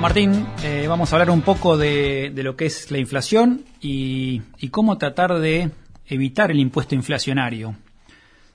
Martín, 0.00 0.46
eh, 0.64 0.86
vamos 0.88 1.12
a 1.12 1.16
hablar 1.16 1.30
un 1.30 1.42
poco 1.42 1.76
de, 1.76 2.32
lo 2.34 2.56
que 2.56 2.66
es 2.66 2.90
la 2.90 2.98
inflación 2.98 3.64
y, 3.80 4.40
cómo 4.70 4.98
tratar 4.98 5.38
de 5.38 5.70
evitar 6.06 6.50
el 6.50 6.58
impuesto 6.58 6.94
inflacionario. 6.94 7.76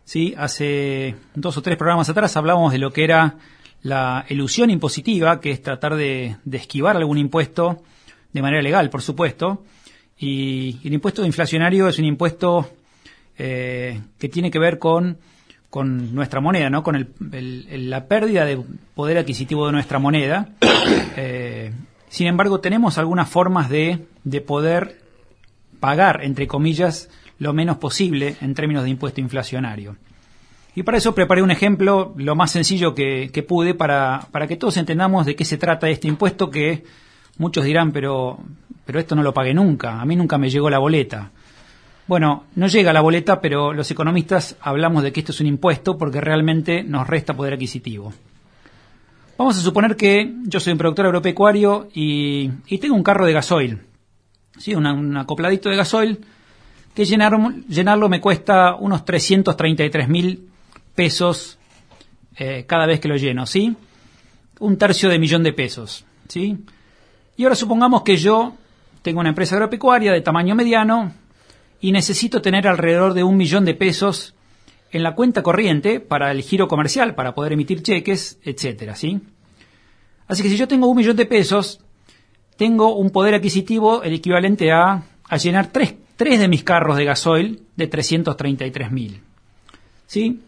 Sí, 0.03 0.33
hace 0.37 1.15
dos 1.35 1.55
o 1.57 1.61
tres 1.61 1.77
programas 1.77 2.09
atrás 2.09 2.35
hablábamos 2.37 2.71
de 2.71 2.79
lo 2.79 2.91
que 2.91 3.03
era 3.03 3.37
la 3.81 4.25
ilusión 4.29 4.69
impositiva, 4.71 5.39
que 5.39 5.51
es 5.51 5.61
tratar 5.61 5.95
de, 5.95 6.37
de 6.43 6.57
esquivar 6.57 6.97
algún 6.97 7.17
impuesto 7.17 7.83
de 8.33 8.41
manera 8.41 8.61
legal, 8.61 8.89
por 8.89 9.01
supuesto. 9.01 9.63
Y, 10.17 10.79
el 10.83 10.93
impuesto 10.93 11.25
inflacionario 11.25 11.87
es 11.87 11.99
un 11.99 12.05
impuesto 12.05 12.69
eh, 13.37 14.01
que 14.17 14.29
tiene 14.29 14.51
que 14.51 14.59
ver 14.59 14.79
con, 14.79 15.17
con 15.69 16.15
nuestra 16.15 16.39
moneda, 16.39 16.69
¿no? 16.69 16.81
Con 16.83 16.95
el, 16.95 17.07
el- 17.33 17.89
la 17.89 18.05
pérdida 18.05 18.45
de 18.45 18.59
poder 18.95 19.17
adquisitivo 19.17 19.65
de 19.67 19.71
nuestra 19.73 19.99
moneda. 19.99 20.49
Eh, 21.19 21.73
sin 22.09 22.27
embargo, 22.27 22.59
tenemos 22.61 22.97
algunas 22.97 23.27
formas 23.29 23.69
de, 23.69 24.05
de 24.23 24.39
poder 24.39 25.01
pagar, 25.79 26.23
entre 26.23 26.47
comillas, 26.47 27.09
lo 27.39 27.53
menos 27.53 27.77
posible 27.77 28.35
en 28.39 28.53
términos 28.53 28.83
de 28.83 28.91
impuesto 28.91 29.19
inflacionario. 29.19 29.97
Y 30.75 30.83
para 30.83 30.99
eso 30.99 31.13
preparé 31.15 31.41
un 31.41 31.51
ejemplo 31.51 32.13
lo 32.17 32.35
más 32.35 32.51
sencillo 32.51 32.93
que, 32.95 33.31
que 33.33 33.43
pude 33.43 33.73
para, 33.73 34.27
para 34.31 34.47
que 34.47 34.55
todos 34.57 34.77
entendamos 34.77 35.25
de 35.25 35.35
qué 35.35 35.43
se 35.43 35.57
trata 35.57 35.89
este 35.89 36.07
impuesto 36.07 36.49
que 36.51 36.83
muchos 37.39 37.65
dirán, 37.65 37.91
pero, 37.91 38.39
pero 38.85 38.99
esto 38.99 39.15
no 39.15 39.23
lo 39.23 39.33
pagué 39.33 39.53
nunca, 39.55 39.99
a 39.99 40.05
mí 40.05 40.15
nunca 40.15 40.37
me 40.37 40.49
llegó 40.51 40.69
la 40.69 40.77
boleta. 40.79 41.31
Bueno, 42.07 42.45
no 42.55 42.67
llega 42.67 42.93
la 42.93 43.01
boleta, 43.01 43.41
pero 43.41 43.73
los 43.73 43.91
economistas 43.91 44.55
hablamos 44.61 45.03
de 45.03 45.11
que 45.11 45.19
esto 45.19 45.33
es 45.33 45.41
un 45.41 45.47
impuesto 45.47 45.97
porque 45.97 46.21
realmente 46.21 46.83
nos 46.83 47.05
resta 47.05 47.35
poder 47.35 47.53
adquisitivo. 47.53 48.13
Vamos 49.37 49.57
a 49.57 49.61
suponer 49.61 49.95
que 49.95 50.33
yo 50.43 50.59
soy 50.59 50.71
un 50.73 50.79
productor 50.79 51.07
agropecuario 51.07 51.89
y, 51.93 52.49
y 52.67 52.77
tengo 52.79 52.95
un 52.95 53.03
carro 53.03 53.25
de 53.25 53.33
gasoil, 53.33 53.81
¿sí? 54.57 54.73
Un 54.73 55.17
acopladito 55.17 55.69
de 55.69 55.75
gasoil, 55.75 56.19
que 56.95 57.03
llenar- 57.05 57.37
llenarlo 57.67 58.09
me 58.09 58.21
cuesta 58.21 58.75
unos 58.75 59.03
333 59.05 60.07
mil 60.09 60.49
pesos 60.95 61.59
eh, 62.37 62.65
cada 62.67 62.85
vez 62.87 62.99
que 62.99 63.09
lo 63.09 63.17
lleno, 63.17 63.45
¿sí? 63.45 63.75
Un 64.59 64.77
tercio 64.77 65.09
de 65.09 65.19
millón 65.19 65.43
de 65.43 65.53
pesos, 65.53 66.05
¿sí? 66.29 66.57
Y 67.35 67.43
ahora 67.43 67.55
supongamos 67.55 68.01
que 68.01 68.15
yo 68.17 68.55
tengo 69.03 69.19
una 69.19 69.29
empresa 69.29 69.55
agropecuaria 69.55 70.11
de 70.13 70.21
tamaño 70.21 70.55
mediano 70.55 71.11
y 71.79 71.91
necesito 71.91 72.41
tener 72.41 72.67
alrededor 72.67 73.13
de 73.13 73.23
un 73.23 73.37
millón 73.37 73.65
de 73.65 73.75
pesos 73.75 74.35
en 74.91 75.03
la 75.03 75.15
cuenta 75.15 75.43
corriente 75.43 75.99
para 75.99 76.31
el 76.31 76.41
giro 76.41 76.67
comercial, 76.67 77.15
para 77.15 77.35
poder 77.35 77.53
emitir 77.53 77.83
cheques, 77.83 78.39
etcétera, 78.43 78.95
¿sí? 78.95 79.21
Así 80.27 80.43
que 80.43 80.49
si 80.49 80.57
yo 80.57 80.67
tengo 80.67 80.87
un 80.87 80.97
millón 80.97 81.15
de 81.15 81.25
pesos, 81.25 81.79
tengo 82.55 82.95
un 82.95 83.11
poder 83.11 83.35
adquisitivo 83.35 84.03
el 84.03 84.13
equivalente 84.13 84.71
a, 84.71 85.03
a 85.23 85.37
llenar 85.37 85.67
tres, 85.71 85.95
tres 86.15 86.39
de 86.39 86.47
mis 86.47 86.63
carros 86.63 86.97
de 86.97 87.05
gasoil 87.05 87.61
de 87.75 87.87
333 87.87 88.91
mil. 88.91 89.21
¿Sí? 90.05 90.41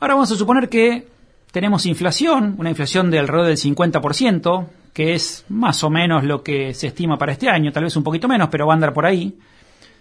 Ahora 0.00 0.14
vamos 0.14 0.30
a 0.32 0.36
suponer 0.36 0.68
que 0.68 1.06
tenemos 1.52 1.86
inflación, 1.86 2.54
una 2.58 2.70
inflación 2.70 3.10
de 3.10 3.18
alrededor 3.18 3.46
del 3.46 3.56
50%, 3.56 4.66
que 4.92 5.14
es 5.14 5.44
más 5.48 5.82
o 5.84 5.90
menos 5.90 6.24
lo 6.24 6.42
que 6.42 6.74
se 6.74 6.88
estima 6.88 7.16
para 7.16 7.32
este 7.32 7.48
año, 7.48 7.72
tal 7.72 7.84
vez 7.84 7.96
un 7.96 8.02
poquito 8.02 8.28
menos, 8.28 8.48
pero 8.50 8.66
va 8.66 8.72
a 8.72 8.76
andar 8.76 8.92
por 8.92 9.06
ahí. 9.06 9.38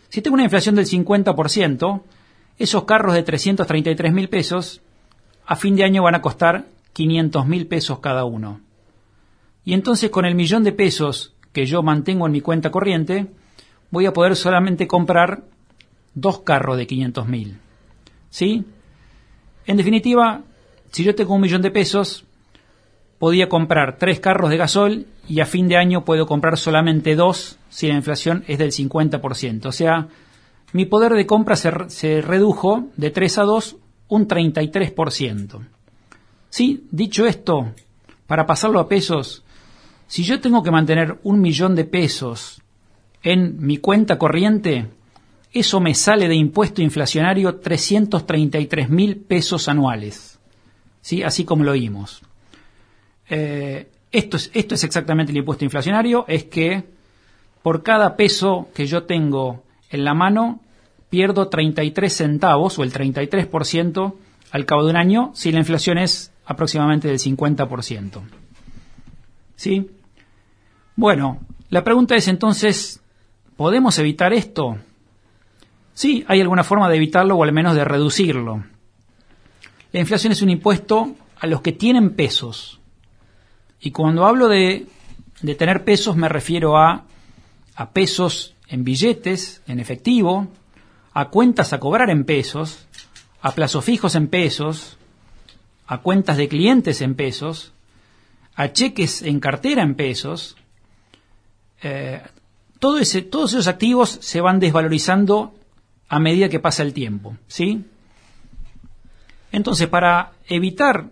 Si 0.10 0.22
tengo 0.22 0.36
una 0.36 0.44
inflación 0.44 0.76
del 0.76 0.86
50%, 0.86 2.02
esos 2.58 2.84
carros 2.86 3.14
de 3.14 3.24
333 3.24 4.14
mil 4.14 4.30
pesos 4.30 4.82
a 5.46 5.56
fin 5.56 5.76
de 5.76 5.84
año 5.84 6.04
van 6.04 6.16
a 6.16 6.22
costar 6.22 6.68
500 6.94 7.48
mil 7.48 7.68
pesos 7.68 8.00
cada 8.00 8.26
uno. 8.26 8.62
Y 9.64 9.74
entonces 9.74 10.10
con 10.10 10.26
el 10.26 10.36
millón 10.36 10.64
de 10.64 10.72
pesos 10.72 11.36
que 11.54 11.66
yo 11.66 11.84
mantengo 11.84 12.26
en 12.26 12.32
mi 12.32 12.42
cuenta 12.42 12.72
corriente, 12.72 13.28
voy 13.92 14.06
a 14.06 14.14
poder 14.14 14.36
solamente 14.36 14.88
comprar 14.88 15.44
dos 16.14 16.40
carros 16.40 16.78
de 16.78 16.88
500 16.88 17.28
mil. 17.28 17.60
¿Sí? 18.30 18.66
En 19.66 19.78
definitiva, 19.78 20.44
si 20.92 21.04
yo 21.04 21.16
tengo 21.16 21.36
un 21.36 21.42
millón 21.42 21.62
de 21.62 21.72
pesos, 21.72 22.26
podía 23.20 23.50
comprar 23.50 23.98
tres 23.98 24.20
carros 24.20 24.50
de 24.50 24.58
gasol 24.58 25.06
y 25.28 25.40
a 25.40 25.46
fin 25.46 25.68
de 25.68 25.78
año 25.78 26.06
puedo 26.06 26.26
comprar 26.26 26.58
solamente 26.58 27.16
dos 27.16 27.58
si 27.70 27.88
la 27.88 27.96
inflación 27.96 28.44
es 28.48 28.58
del 28.58 28.72
50%. 28.72 29.66
O 29.66 29.72
sea, 29.72 30.08
mi 30.74 30.86
poder 30.86 31.14
de 31.14 31.26
compra 31.26 31.56
se, 31.56 31.72
se 31.88 32.22
redujo 32.22 32.88
de 32.96 33.10
3 33.10 33.38
a 33.40 33.44
2 33.44 33.76
un 34.10 34.28
33%. 34.28 35.68
Sí, 36.50 36.88
dicho 36.92 37.26
esto, 37.26 37.74
para 38.26 38.46
pasarlo 38.46 38.80
a 38.80 38.88
pesos, 38.88 39.44
si 40.08 40.24
yo 40.24 40.40
tengo 40.40 40.64
que 40.64 40.72
mantener 40.72 41.20
un 41.24 41.42
millón 41.42 41.76
de 41.76 41.86
pesos 41.86 42.62
en 43.24 43.58
mi 43.66 43.78
cuenta 43.78 44.18
corriente, 44.18 44.88
eso 45.52 45.80
me 45.80 45.94
sale 45.94 46.28
de 46.28 46.36
impuesto 46.36 46.82
inflacionario 46.82 47.58
333 47.58 48.90
mil 48.90 49.18
pesos 49.18 49.68
anuales. 49.68 50.40
¿Sí? 51.02 51.24
Así 51.24 51.46
como 51.46 51.64
lo 51.64 51.72
oímos. 51.72 52.22
Eh, 53.30 53.88
esto, 54.12 54.38
es, 54.38 54.50
esto 54.54 54.76
es 54.76 54.84
exactamente 54.84 55.32
el 55.32 55.38
impuesto 55.38 55.66
inflacionario, 55.66 56.26
es 56.28 56.46
que 56.46 56.84
por 57.62 57.84
cada 57.84 58.16
peso 58.16 58.70
que 58.74 58.88
yo 58.88 59.04
tengo 59.04 59.64
en 59.90 60.04
la 60.04 60.14
mano, 60.14 60.62
pierdo 61.10 61.48
33 61.48 62.14
centavos 62.14 62.78
o 62.80 62.84
el 62.84 62.92
33% 62.92 64.14
al 64.52 64.66
cabo 64.66 64.84
de 64.84 64.92
un 64.92 64.98
año 64.98 65.32
si 65.34 65.52
la 65.52 65.60
inflación 65.60 65.98
es 65.98 66.32
aproximadamente 66.46 67.08
del 67.08 67.20
50%. 67.20 68.22
¿Sí? 69.56 69.90
Bueno, 70.96 71.40
la 71.70 71.84
pregunta 71.84 72.16
es 72.16 72.28
entonces, 72.28 73.02
¿podemos 73.56 74.00
evitar 74.00 74.34
esto? 74.34 74.78
Sí, 75.94 76.24
hay 76.28 76.42
alguna 76.42 76.64
forma 76.64 76.90
de 76.90 76.98
evitarlo 76.98 77.36
o 77.36 77.44
al 77.44 77.52
menos 77.52 77.76
de 77.76 77.84
reducirlo. 77.84 78.64
La 79.92 80.00
inflación 80.00 80.32
es 80.32 80.42
un 80.42 80.50
impuesto 80.50 81.16
a 81.40 81.48
los 81.48 81.62
que 81.62 81.72
tienen 81.72 82.12
pesos. 82.12 82.80
Y 83.80 83.92
cuando 83.92 84.26
hablo 84.26 84.48
de, 84.48 84.88
de 85.42 85.56
tener 85.56 85.84
pesos 85.84 86.16
me 86.16 86.30
refiero 86.30 86.78
a, 86.78 87.04
a 87.76 87.90
pesos 87.92 88.56
en 88.68 88.84
billetes, 88.84 89.62
en 89.68 89.80
efectivo, 89.80 90.48
a 91.14 91.30
cuentas 91.30 91.74
a 91.74 91.80
cobrar 91.80 92.10
en 92.10 92.26
pesos, 92.26 92.88
a 93.42 93.52
plazos 93.52 93.86
fijos 93.86 94.16
en 94.16 94.28
pesos, 94.28 94.98
a 95.88 96.00
cuentas 96.00 96.38
de 96.38 96.48
clientes 96.48 97.02
en 97.02 97.16
pesos, 97.16 97.72
a 98.56 98.74
cheques 98.74 99.22
en 99.22 99.40
cartera 99.40 99.84
en 99.84 99.96
pesos. 99.96 100.58
Eh, 101.82 102.22
todo 102.80 102.98
ese, 102.98 103.22
todos 103.22 103.54
esos 103.54 103.68
activos 103.68 104.18
se 104.22 104.42
van 104.42 104.60
desvalorizando 104.60 105.56
a 106.10 106.20
medida 106.20 106.50
que 106.50 106.60
pasa 106.60 106.84
el 106.84 106.94
tiempo, 106.94 107.38
¿sí? 107.48 107.86
Entonces, 109.52 109.88
para 109.88 110.34
evitar 110.48 111.10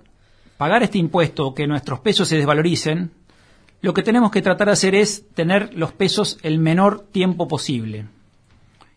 pagar 0.57 0.83
este 0.83 0.97
impuesto 0.97 1.53
que 1.53 1.67
nuestros 1.67 1.99
pesos 1.99 2.27
se 2.27 2.37
desvaloricen, 2.37 3.11
lo 3.81 3.93
que 3.93 4.03
tenemos 4.03 4.31
que 4.31 4.41
tratar 4.41 4.67
de 4.67 4.73
hacer 4.73 4.95
es 4.95 5.27
tener 5.33 5.73
los 5.73 5.91
pesos 5.91 6.39
el 6.41 6.59
menor 6.59 7.01
tiempo 7.11 7.47
posible. 7.47 8.05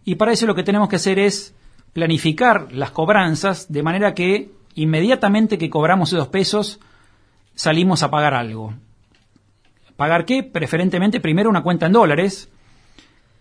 Y 0.04 0.14
para 0.14 0.32
eso 0.32 0.46
lo 0.46 0.54
que 0.54 0.62
tenemos 0.62 0.88
que 0.88 0.96
hacer 0.96 1.18
es 1.18 1.54
planificar 1.92 2.72
las 2.72 2.90
cobranzas 2.92 3.70
de 3.70 3.82
manera 3.82 4.14
que 4.14 4.50
inmediatamente 4.74 5.58
que 5.58 5.68
cobramos 5.68 6.12
esos 6.12 6.28
pesos 6.28 6.80
salimos 7.54 8.02
a 8.02 8.10
pagar 8.10 8.34
algo. 8.34 8.74
¿Pagar 9.96 10.24
qué? 10.24 10.44
Preferentemente 10.44 11.20
primero 11.20 11.50
una 11.50 11.62
cuenta 11.62 11.86
en 11.86 11.92
dólares, 11.92 12.48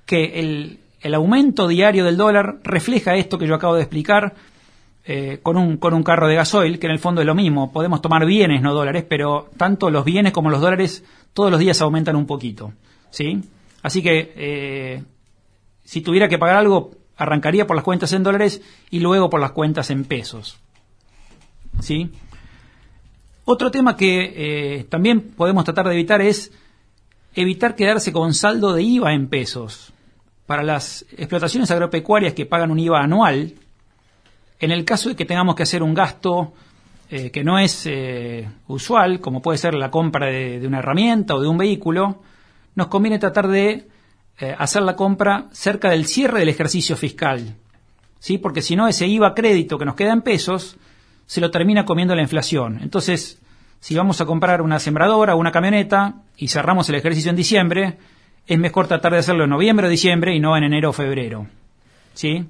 que 0.07 0.39
el, 0.39 0.79
el 1.01 1.13
aumento 1.13 1.67
diario 1.67 2.03
del 2.03 2.17
dólar 2.17 2.59
refleja 2.63 3.15
esto 3.15 3.37
que 3.37 3.47
yo 3.47 3.55
acabo 3.55 3.75
de 3.75 3.83
explicar 3.83 4.33
eh, 5.09 5.39
con, 5.41 5.55
un, 5.55 5.77
con 5.77 5.93
un 5.93 6.03
carro 6.03 6.27
de 6.27 6.35
gasoil, 6.35 6.79
que 6.79 6.87
en 6.87 6.91
el 6.91 6.99
fondo 6.99 7.21
es 7.21 7.27
lo 7.27 7.33
mismo. 7.33 7.71
Podemos 7.71 8.01
tomar 8.01 8.25
bienes, 8.25 8.61
no 8.61 8.73
dólares, 8.73 9.05
pero 9.07 9.49
tanto 9.55 9.89
los 9.89 10.03
bienes 10.03 10.33
como 10.33 10.49
los 10.49 10.59
dólares 10.59 11.05
todos 11.31 11.49
los 11.49 11.61
días 11.61 11.81
aumentan 11.81 12.17
un 12.17 12.25
poquito. 12.25 12.73
¿sí? 13.09 13.41
Así 13.81 14.03
que 14.03 14.33
eh, 14.35 15.03
si 15.85 16.01
tuviera 16.01 16.27
que 16.27 16.37
pagar 16.37 16.57
algo, 16.57 16.91
arrancaría 17.15 17.65
por 17.65 17.77
las 17.77 17.85
cuentas 17.85 18.11
en 18.11 18.23
dólares 18.23 18.61
y 18.89 18.99
luego 18.99 19.29
por 19.29 19.39
las 19.39 19.51
cuentas 19.51 19.91
en 19.91 20.03
pesos. 20.03 20.57
¿Sí? 21.79 22.11
Otro 23.45 23.71
tema 23.71 23.95
que 23.95 24.33
eh, 24.79 24.83
también 24.89 25.21
podemos 25.21 25.63
tratar 25.63 25.87
de 25.87 25.93
evitar 25.93 26.21
es 26.21 26.51
evitar 27.33 27.75
quedarse 27.75 28.11
con 28.11 28.33
saldo 28.33 28.73
de 28.73 28.83
IVA 28.83 29.13
en 29.13 29.29
pesos. 29.29 29.93
Para 30.45 30.63
las 30.63 31.05
explotaciones 31.17 31.71
agropecuarias 31.71 32.33
que 32.33 32.45
pagan 32.45 32.71
un 32.71 32.79
IVA 32.79 33.03
anual, 33.03 33.53
en 34.59 34.71
el 34.71 34.85
caso 34.85 35.09
de 35.09 35.15
que 35.15 35.25
tengamos 35.25 35.55
que 35.55 35.63
hacer 35.63 35.83
un 35.83 35.93
gasto 35.93 36.53
eh, 37.09 37.31
que 37.31 37.43
no 37.43 37.57
es 37.57 37.85
eh, 37.85 38.49
usual, 38.67 39.21
como 39.21 39.41
puede 39.41 39.57
ser 39.57 39.73
la 39.75 39.89
compra 39.89 40.27
de, 40.27 40.61
una 40.65 40.79
herramienta 40.79 41.35
o 41.35 41.41
de 41.41 41.47
un 41.47 41.57
vehículo, 41.57 42.21
nos 42.75 42.87
conviene 42.87 43.17
tratar 43.17 43.47
de 43.47 43.87
eh, 44.39 44.55
hacer 44.57 44.81
la 44.81 44.95
compra 44.95 45.47
cerca 45.51 45.89
del 45.89 46.05
cierre 46.05 46.39
del 46.39 46.49
ejercicio 46.49 46.97
fiscal. 46.97 47.55
¿sí? 48.19 48.37
Porque 48.37 48.61
si 48.61 48.75
no, 48.75 48.87
ese 48.87 49.07
IVA 49.07 49.33
crédito 49.35 49.77
que 49.77 49.85
nos 49.85 49.95
queda 49.95 50.11
en 50.11 50.21
pesos 50.21 50.77
se 51.25 51.39
lo 51.39 51.49
termina 51.49 51.85
comiendo 51.85 52.13
la 52.13 52.21
inflación. 52.21 52.79
Entonces, 52.81 53.39
si 53.79 53.95
vamos 53.95 54.19
a 54.19 54.25
comprar 54.25 54.61
una 54.61 54.79
sembradora 54.79 55.35
o 55.35 55.39
una 55.39 55.51
camioneta 55.51 56.15
y 56.35 56.47
cerramos 56.47 56.89
el 56.89 56.95
ejercicio 56.95 57.29
en 57.29 57.35
diciembre, 57.35 57.97
es 58.47 58.59
mejor 58.59 58.87
tratar 58.87 59.13
de 59.13 59.19
hacerlo 59.19 59.45
en 59.45 59.49
noviembre 59.51 59.87
o 59.87 59.89
diciembre 59.89 60.35
y 60.35 60.39
no 60.39 60.57
en 60.57 60.63
enero 60.63 60.89
o 60.89 60.93
febrero. 60.93 61.47
¿Sí? 62.13 62.47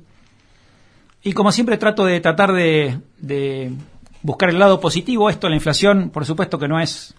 Y 1.28 1.34
como 1.34 1.52
siempre 1.52 1.78
trato 1.78 2.06
de 2.06 2.22
tratar 2.22 2.54
de, 2.54 3.74
buscar 4.22 4.50
el 4.50 4.60
lado 4.60 4.80
positivo, 4.80 5.30
esto, 5.30 5.50
la 5.50 5.56
inflación, 5.56 6.10
por 6.10 6.26
supuesto 6.26 6.58
que 6.58 6.70
no 6.70 6.80
es, 6.80 7.14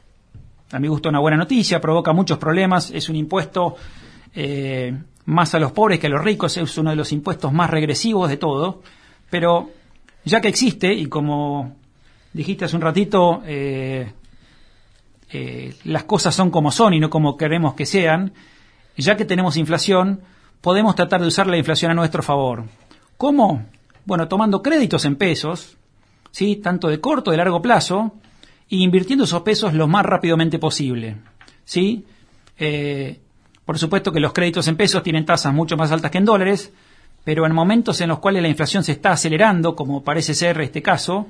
a 0.72 0.78
mi 0.78 0.88
gusto, 0.88 1.10
una 1.10 1.18
buena 1.18 1.36
noticia, 1.36 1.78
provoca 1.78 2.14
muchos 2.14 2.38
problemas, 2.38 2.90
es 2.90 3.10
un 3.10 3.16
impuesto 3.16 3.76
eh, 4.34 4.96
más 5.26 5.54
a 5.54 5.58
los 5.58 5.72
pobres 5.72 5.98
que 5.98 6.06
a 6.06 6.10
los 6.10 6.24
ricos, 6.24 6.56
es 6.56 6.78
uno 6.78 6.88
de 6.88 6.96
los 6.96 7.12
impuestos 7.12 7.52
más 7.52 7.68
regresivos 7.68 8.30
de 8.30 8.38
todo, 8.38 8.80
pero 9.28 9.68
ya 10.24 10.40
que 10.40 10.48
existe, 10.48 10.90
y 10.90 11.04
como 11.04 11.76
dijiste 12.32 12.64
hace 12.64 12.76
un 12.76 12.82
ratito, 12.82 13.42
eh, 13.44 14.10
eh, 15.30 15.74
las 15.84 16.04
cosas 16.04 16.34
son 16.34 16.50
como 16.50 16.70
son 16.70 16.94
y 16.94 16.98
no 16.98 17.10
como 17.10 17.36
queremos 17.36 17.74
que 17.74 17.84
sean, 17.84 18.32
ya 18.96 19.18
que 19.18 19.26
tenemos 19.26 19.58
inflación, 19.58 20.22
podemos 20.62 20.94
tratar 20.94 21.20
de 21.20 21.26
usar 21.26 21.46
la 21.46 21.58
inflación 21.58 21.90
a 21.90 21.94
nuestro 21.94 22.22
favor. 22.22 22.64
¿Cómo? 23.18 23.66
Bueno, 24.08 24.26
tomando 24.26 24.62
créditos 24.62 25.04
en 25.04 25.16
pesos, 25.16 25.76
¿sí? 26.30 26.56
tanto 26.56 26.88
de 26.88 26.98
corto, 26.98 27.30
de 27.30 27.36
largo 27.36 27.60
plazo, 27.60 28.14
e 28.70 28.76
invirtiendo 28.76 29.24
esos 29.24 29.42
pesos 29.42 29.74
lo 29.74 29.86
más 29.86 30.02
rápidamente 30.02 30.58
posible. 30.58 31.16
¿sí? 31.66 32.06
Eh, 32.56 33.20
por 33.66 33.78
supuesto 33.78 34.10
que 34.10 34.18
los 34.18 34.32
créditos 34.32 34.66
en 34.66 34.78
pesos 34.78 35.02
tienen 35.02 35.26
tasas 35.26 35.52
mucho 35.52 35.76
más 35.76 35.92
altas 35.92 36.10
que 36.10 36.16
en 36.16 36.24
dólares, 36.24 36.72
pero 37.22 37.44
en 37.44 37.52
momentos 37.52 38.00
en 38.00 38.08
los 38.08 38.18
cuales 38.18 38.40
la 38.40 38.48
inflación 38.48 38.82
se 38.82 38.92
está 38.92 39.10
acelerando, 39.10 39.76
como 39.76 40.02
parece 40.02 40.32
ser 40.32 40.58
este 40.62 40.80
caso, 40.80 41.26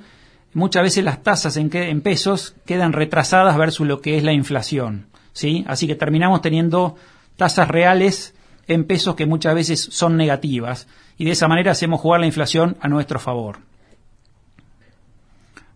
muchas 0.54 0.84
veces 0.84 1.02
las 1.02 1.20
tasas 1.24 1.56
en, 1.56 1.74
en 1.74 2.00
pesos 2.00 2.54
quedan 2.64 2.92
retrasadas 2.92 3.58
versus 3.58 3.88
lo 3.88 4.00
que 4.00 4.18
es 4.18 4.22
la 4.22 4.32
inflación. 4.34 5.08
¿sí? 5.32 5.64
Así 5.66 5.88
que 5.88 5.96
terminamos 5.96 6.42
teniendo 6.42 6.94
tasas 7.34 7.66
reales 7.66 8.36
en 8.68 8.84
pesos 8.84 9.16
que 9.16 9.26
muchas 9.26 9.56
veces 9.56 9.80
son 9.90 10.16
negativas 10.16 10.86
y 11.18 11.24
de 11.24 11.32
esa 11.32 11.48
manera 11.48 11.72
hacemos 11.72 12.00
jugar 12.00 12.20
la 12.20 12.26
inflación 12.26 12.76
a 12.80 12.88
nuestro 12.88 13.18
favor. 13.18 13.58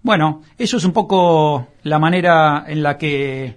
Bueno, 0.02 0.42
eso 0.56 0.76
es 0.76 0.84
un 0.84 0.92
poco 0.92 1.68
la 1.82 1.98
manera 1.98 2.64
en 2.66 2.82
la 2.82 2.96
que 2.96 3.56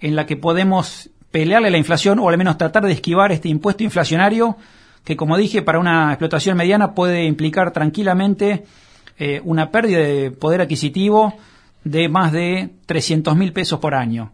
en 0.00 0.16
la 0.16 0.26
que 0.26 0.36
podemos 0.36 1.10
pelearle 1.30 1.68
a 1.68 1.70
la 1.72 1.78
inflación 1.78 2.20
o 2.20 2.28
al 2.28 2.38
menos 2.38 2.56
tratar 2.56 2.84
de 2.84 2.92
esquivar 2.92 3.32
este 3.32 3.48
impuesto 3.48 3.82
inflacionario 3.82 4.56
que 5.04 5.16
como 5.16 5.36
dije 5.36 5.62
para 5.62 5.78
una 5.78 6.10
explotación 6.12 6.56
mediana 6.56 6.94
puede 6.94 7.24
implicar 7.24 7.72
tranquilamente 7.72 8.64
eh, 9.18 9.40
una 9.44 9.70
pérdida 9.70 9.98
de 9.98 10.30
poder 10.30 10.60
adquisitivo 10.60 11.34
de 11.82 12.08
más 12.08 12.32
de 12.32 12.70
300 12.86 13.36
mil 13.36 13.52
pesos 13.52 13.80
por 13.80 13.94
año. 13.94 14.32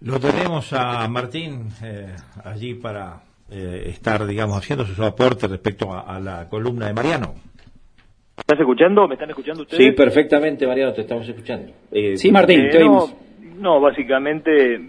Lo 0.00 0.18
tenemos 0.18 0.72
a 0.72 1.06
Martín 1.08 1.68
eh, 1.82 2.14
allí 2.44 2.74
para 2.74 3.22
eh, 3.52 3.90
estar, 3.90 4.26
digamos, 4.26 4.56
haciendo 4.56 4.84
su 4.84 5.04
aporte 5.04 5.46
respecto 5.46 5.92
a, 5.92 6.18
la 6.18 6.48
columna 6.48 6.86
de 6.86 6.94
Mariano. 6.94 7.34
¿Estás 8.36 8.58
escuchando? 8.58 9.06
¿Me 9.06 9.14
están 9.14 9.30
escuchando 9.30 9.62
ustedes? 9.62 9.84
Sí, 9.84 9.92
perfectamente, 9.92 10.66
Mariano, 10.66 10.92
te 10.92 11.02
estamos 11.02 11.28
escuchando. 11.28 11.72
sí, 12.16 12.32
Martín, 12.32 12.68
te 12.70 12.78
oímos. 12.78 13.14
No, 13.58 13.80
básicamente 13.80 14.80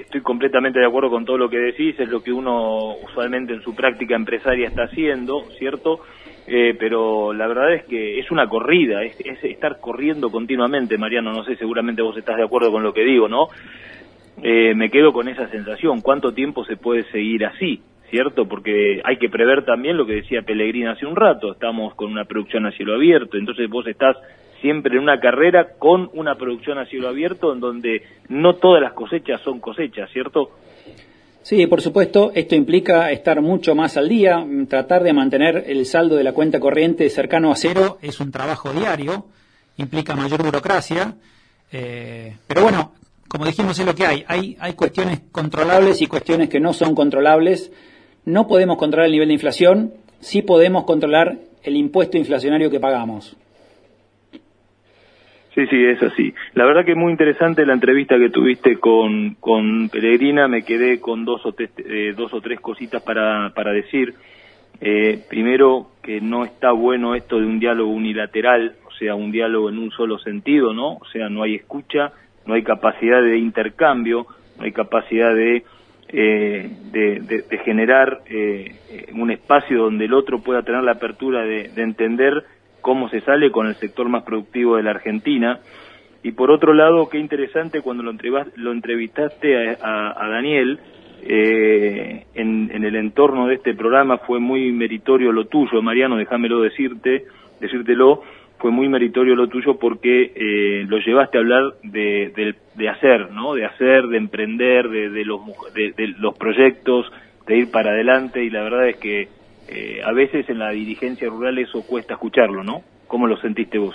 estoy 0.00 0.20
completamente 0.20 0.78
de 0.78 0.86
acuerdo 0.86 1.10
con 1.10 1.24
todo 1.24 1.38
lo 1.38 1.48
que 1.48 1.58
decís, 1.58 1.98
es 1.98 2.08
lo 2.08 2.22
que 2.22 2.32
uno 2.32 2.96
usualmente 2.96 3.54
en 3.54 3.62
su 3.62 3.74
práctica 3.74 4.14
empresaria 4.14 4.68
está 4.68 4.84
haciendo, 4.84 5.42
¿cierto? 5.58 6.00
Eh, 6.46 6.74
pero 6.78 7.32
la 7.32 7.46
verdad 7.46 7.74
es 7.74 7.84
que 7.84 8.18
es 8.18 8.30
una 8.30 8.48
corrida, 8.48 9.02
es, 9.04 9.16
estar 9.44 9.78
corriendo 9.80 10.30
continuamente, 10.30 10.98
Mariano, 10.98 11.32
no 11.32 11.44
sé, 11.44 11.56
seguramente 11.56 12.02
vos 12.02 12.16
estás 12.16 12.36
de 12.36 12.44
acuerdo 12.44 12.72
con 12.72 12.82
lo 12.82 12.92
que 12.92 13.04
digo, 13.04 13.28
¿no? 13.28 13.48
Eh, 14.42 14.74
me 14.74 14.90
quedo 14.90 15.12
con 15.12 15.28
esa 15.28 15.48
sensación, 15.48 16.00
¿cuánto 16.00 16.32
tiempo 16.32 16.64
se 16.64 16.76
puede 16.76 17.04
seguir 17.10 17.44
así? 17.44 17.80
¿Cierto? 18.12 18.46
Porque 18.46 19.00
hay 19.04 19.16
que 19.16 19.30
prever 19.30 19.64
también 19.64 19.96
lo 19.96 20.04
que 20.04 20.16
decía 20.16 20.42
Pellegrina 20.42 20.92
hace 20.92 21.06
un 21.06 21.16
rato, 21.16 21.52
estamos 21.52 21.94
con 21.94 22.12
una 22.12 22.26
producción 22.26 22.66
a 22.66 22.72
cielo 22.72 22.94
abierto, 22.94 23.38
entonces 23.38 23.70
vos 23.70 23.86
estás 23.86 24.18
siempre 24.60 24.96
en 24.96 25.02
una 25.02 25.18
carrera 25.18 25.78
con 25.78 26.10
una 26.12 26.34
producción 26.34 26.76
a 26.76 26.84
cielo 26.84 27.08
abierto 27.08 27.54
en 27.54 27.60
donde 27.60 28.02
no 28.28 28.56
todas 28.56 28.82
las 28.82 28.92
cosechas 28.92 29.40
son 29.40 29.60
cosechas, 29.60 30.10
¿cierto? 30.12 30.50
Sí, 31.40 31.66
por 31.66 31.80
supuesto, 31.80 32.32
esto 32.34 32.54
implica 32.54 33.10
estar 33.10 33.40
mucho 33.40 33.74
más 33.74 33.96
al 33.96 34.10
día, 34.10 34.44
tratar 34.68 35.04
de 35.04 35.14
mantener 35.14 35.64
el 35.66 35.86
saldo 35.86 36.14
de 36.14 36.24
la 36.24 36.34
cuenta 36.34 36.60
corriente 36.60 37.08
cercano 37.08 37.50
a 37.50 37.56
cero 37.56 37.96
es 38.02 38.20
un 38.20 38.30
trabajo 38.30 38.74
diario, 38.74 39.24
implica 39.78 40.14
mayor 40.14 40.42
burocracia, 40.42 41.14
eh, 41.72 42.36
pero 42.46 42.60
bueno, 42.60 42.92
como 43.26 43.46
dijimos 43.46 43.78
es 43.78 43.86
lo 43.86 43.94
que 43.94 44.04
hay. 44.04 44.22
hay, 44.28 44.54
hay 44.60 44.74
cuestiones 44.74 45.22
controlables 45.32 46.02
y 46.02 46.06
cuestiones 46.08 46.50
que 46.50 46.60
no 46.60 46.74
son 46.74 46.94
controlables. 46.94 47.72
No 48.24 48.46
podemos 48.46 48.76
controlar 48.78 49.06
el 49.06 49.12
nivel 49.12 49.28
de 49.28 49.34
inflación, 49.34 49.92
sí 50.20 50.42
podemos 50.42 50.84
controlar 50.84 51.38
el 51.64 51.76
impuesto 51.76 52.16
inflacionario 52.16 52.70
que 52.70 52.80
pagamos. 52.80 53.36
Sí, 55.54 55.66
sí, 55.66 55.84
es 55.84 56.02
así. 56.02 56.32
La 56.54 56.64
verdad 56.64 56.84
que 56.84 56.92
es 56.92 56.96
muy 56.96 57.12
interesante 57.12 57.66
la 57.66 57.74
entrevista 57.74 58.16
que 58.16 58.30
tuviste 58.30 58.78
con, 58.78 59.34
con 59.34 59.90
Peregrina. 59.90 60.48
Me 60.48 60.62
quedé 60.62 60.98
con 60.98 61.26
dos 61.26 61.44
o, 61.44 61.54
eh, 61.58 62.14
dos 62.16 62.32
o 62.32 62.40
tres 62.40 62.58
cositas 62.60 63.02
para, 63.02 63.50
para 63.54 63.72
decir. 63.72 64.14
Eh, 64.80 65.22
primero, 65.28 65.88
que 66.02 66.20
no 66.20 66.44
está 66.44 66.72
bueno 66.72 67.14
esto 67.14 67.38
de 67.38 67.46
un 67.46 67.60
diálogo 67.60 67.92
unilateral, 67.92 68.76
o 68.86 68.90
sea, 68.92 69.14
un 69.14 69.30
diálogo 69.30 69.68
en 69.68 69.78
un 69.78 69.90
solo 69.90 70.18
sentido, 70.18 70.72
¿no? 70.72 70.94
O 70.94 71.04
sea, 71.12 71.28
no 71.28 71.42
hay 71.42 71.56
escucha, 71.56 72.12
no 72.46 72.54
hay 72.54 72.62
capacidad 72.62 73.22
de 73.22 73.36
intercambio, 73.36 74.26
no 74.58 74.64
hay 74.64 74.72
capacidad 74.72 75.34
de, 75.34 75.64
eh, 76.12 76.70
de, 76.92 77.58
generar 77.64 78.20
un 79.14 79.30
espacio 79.30 79.84
donde 79.84 80.04
el 80.04 80.14
otro 80.14 80.40
pueda 80.42 80.62
tener 80.62 80.82
la 80.82 80.92
apertura 80.92 81.42
de, 81.44 81.68
de 81.68 81.82
entender 81.82 82.44
cómo 82.82 83.08
se 83.08 83.20
sale 83.20 83.50
con 83.50 83.66
el 83.66 83.76
sector 83.76 84.08
más 84.08 84.24
productivo 84.24 84.76
de 84.76 84.82
la 84.82 84.90
Argentina. 84.90 85.60
Y 86.22 86.32
por 86.32 86.50
otro 86.50 86.74
lado, 86.74 87.08
qué 87.08 87.18
interesante 87.18 87.80
cuando 87.80 88.02
lo 88.02 88.72
entrevistaste 88.72 89.76
a, 89.80 90.28
Daniel, 90.28 90.78
eh, 91.24 92.26
en, 92.34 92.84
el 92.84 92.96
entorno 92.96 93.46
de 93.46 93.54
este 93.54 93.74
programa 93.74 94.18
fue 94.18 94.40
muy 94.40 94.72
meritorio 94.72 95.30
lo 95.30 95.46
tuyo, 95.46 95.80
Mariano, 95.80 96.16
déjamelo 96.16 96.60
decirte, 96.60 97.24
decírtelo, 97.60 98.22
fue 98.58 98.70
muy 98.70 98.88
meritorio 98.88 99.34
lo 99.36 99.48
tuyo 99.48 99.78
porque 99.78 100.32
eh, 100.34 100.84
lo 100.86 100.98
llevaste 100.98 101.38
a 101.38 101.40
hablar 101.40 101.74
de, 101.82 102.54
de, 102.74 102.88
hacer, 102.88 103.30
¿no? 103.30 103.54
De 103.54 103.64
hacer, 103.64 104.06
de 104.08 104.16
emprender, 104.16 104.88
de, 104.88 105.10
de 105.10 105.24
los, 105.24 105.40
de, 105.74 106.14
los 106.18 106.36
proyectos, 106.36 107.06
de 107.46 107.58
ir 107.58 107.70
para 107.70 107.90
adelante 107.90 108.44
y 108.44 108.50
la 108.50 108.62
verdad 108.62 108.88
es 108.88 108.96
que 108.96 109.28
eh, 109.68 110.00
a 110.04 110.12
veces 110.12 110.48
en 110.48 110.58
la 110.58 110.70
dirigencia 110.70 111.28
rural 111.28 111.58
eso 111.58 111.84
cuesta 111.86 112.14
escucharlo, 112.14 112.62
¿no? 112.64 112.82
¿Cómo 113.06 113.26
lo 113.26 113.36
sentiste 113.40 113.78
vos? 113.78 113.94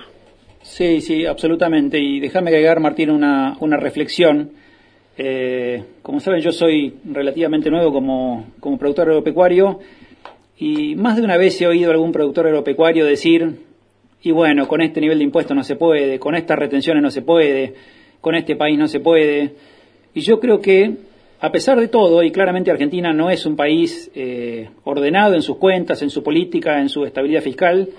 Sí, 0.61 1.01
sí, 1.01 1.25
absolutamente. 1.25 1.99
Y 1.99 2.19
déjame 2.19 2.49
agregar, 2.49 2.79
Martín, 2.79 3.09
una, 3.09 3.55
una 3.59 3.77
reflexión. 3.77 4.51
Eh, 5.17 5.83
como 6.03 6.19
saben, 6.19 6.41
yo 6.41 6.51
soy 6.51 6.93
relativamente 7.05 7.71
nuevo 7.71 7.91
como, 7.91 8.45
como 8.59 8.77
productor 8.77 9.09
agropecuario 9.09 9.79
y 10.59 10.95
más 10.95 11.15
de 11.15 11.23
una 11.23 11.37
vez 11.37 11.59
he 11.59 11.67
oído 11.67 11.89
a 11.89 11.93
algún 11.93 12.11
productor 12.11 12.45
agropecuario 12.47 13.05
decir, 13.05 13.55
y 14.21 14.31
bueno, 14.31 14.67
con 14.67 14.81
este 14.81 15.01
nivel 15.01 15.17
de 15.17 15.23
impuestos 15.23 15.55
no 15.55 15.63
se 15.63 15.75
puede, 15.75 16.19
con 16.19 16.35
estas 16.35 16.59
retenciones 16.59 17.01
no 17.01 17.09
se 17.09 17.21
puede, 17.23 17.73
con 18.21 18.35
este 18.35 18.55
país 18.55 18.77
no 18.77 18.87
se 18.87 18.99
puede. 18.99 19.55
Y 20.13 20.21
yo 20.21 20.39
creo 20.39 20.61
que 20.61 20.95
a 21.39 21.51
pesar 21.51 21.79
de 21.79 21.87
todo, 21.87 22.23
y 22.23 22.31
claramente 22.31 22.71
Argentina 22.71 23.13
no 23.13 23.29
es 23.29 23.45
un 23.45 23.55
país 23.55 24.11
eh, 24.15 24.69
ordenado 24.83 25.35
en 25.35 25.41
sus 25.41 25.57
cuentas, 25.57 26.01
en 26.01 26.09
su 26.09 26.23
política, 26.23 26.79
en 26.79 26.89
su 26.89 27.05
estabilidad 27.05 27.41
fiscal, 27.41 27.89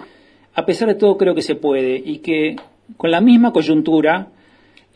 a 0.55 0.67
pesar 0.67 0.89
de 0.89 0.97
todo 0.97 1.17
creo 1.17 1.35
que 1.35 1.43
se 1.43 1.55
puede 1.55 1.97
y 1.97 2.19
que 2.19 2.57
con 2.97 3.11
la 3.11 3.21
misma 3.21 3.53
coyuntura 3.53 4.29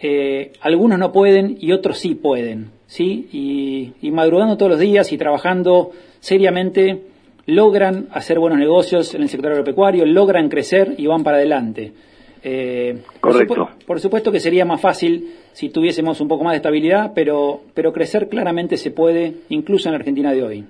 eh, 0.03 0.53
algunos 0.61 0.99
no 0.99 1.13
pueden 1.13 1.57
y 1.61 1.73
otros 1.73 1.99
sí 1.99 2.15
pueden, 2.15 2.71
¿sí? 2.87 3.29
Y, 3.33 3.93
y 4.07 4.11
madrugando 4.11 4.57
todos 4.57 4.73
los 4.73 4.81
días 4.81 5.13
y 5.13 5.19
trabajando 5.19 5.93
seriamente 6.21 7.03
logran 7.47 8.09
hacer 8.13 8.39
buenos 8.39 8.59
negocios 8.59 9.15
en 9.15 9.23
el 9.23 9.29
sector 9.29 9.53
agropecuario, 9.53 10.05
logran 10.05 10.49
crecer 10.49 10.95
y 10.99 11.07
van 11.07 11.25
para 11.25 11.39
adelante. 11.39 11.93
Eh, 12.45 12.99
Correcto. 13.21 13.71
Por, 13.87 14.01
supuesto 14.01 14.33
que 14.33 14.41
sería 14.41 14.65
más 14.65 14.81
fácil 14.81 15.35
si 15.53 15.69
tuviésemos 15.69 16.21
un 16.21 16.29
poco 16.29 16.45
más 16.45 16.53
de 16.53 16.57
estabilidad, 16.57 17.13
pero, 17.15 17.61
pero 17.75 17.93
crecer 17.93 18.29
claramente 18.29 18.77
se 18.77 18.91
puede, 18.91 19.35
incluso 19.49 19.89
en 19.89 19.93
la 19.93 19.99
Argentina 19.99 20.33
de 20.33 20.43
hoy. 20.43 20.65